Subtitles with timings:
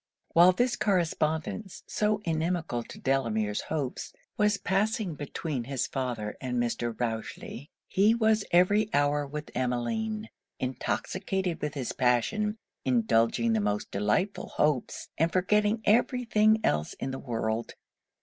[0.29, 6.91] While this correspondence, so inimical to Delamere's hopes, was passing between his father and Mr.
[6.97, 10.29] Rochely, he was every hour with Emmeline;
[10.59, 17.11] intoxicated with his passion, indulging the most delightful hopes, and forgetting every thing else in
[17.11, 17.75] the world.